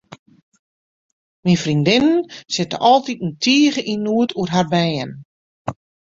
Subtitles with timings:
[1.43, 2.17] Myn freondinne
[2.55, 5.11] sit altiten tige yn noed oer har bern.